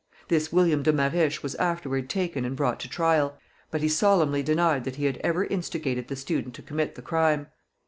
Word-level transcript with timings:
This 0.29 0.51
William 0.51 0.81
de 0.81 0.91
Marish 0.91 1.43
was 1.43 1.53
afterward 1.57 2.09
taken 2.09 2.43
and 2.43 2.55
brought 2.55 2.79
to 2.79 2.89
trial, 2.89 3.37
but 3.69 3.81
he 3.81 3.87
solemnly 3.87 4.41
denied 4.41 4.83
that 4.85 4.95
he 4.95 5.05
had 5.05 5.17
ever 5.17 5.45
instigated 5.45 6.07
the 6.07 6.15
student 6.15 6.55
to 6.55 6.63
commit 6.63 6.95
the 6.95 7.03
crime. 7.03 7.45